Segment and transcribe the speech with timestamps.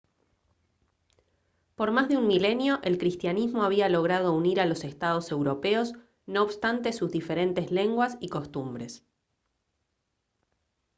[1.75, 5.93] por más de un milenio el cristianismo había logrado unir a los estados europeos
[6.25, 9.05] no obstante sus diferentes lenguas y costumbres